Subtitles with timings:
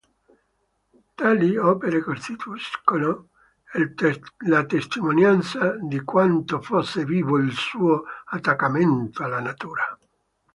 [1.15, 3.29] Tali opere costituiscono
[4.47, 9.95] la testimonianza di quanto fosse vivo il suo attaccamento alla natura.